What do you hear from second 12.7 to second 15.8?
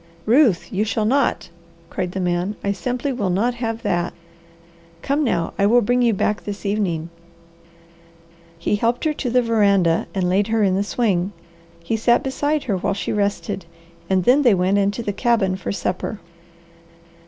while she rested, and then they went into the cabin for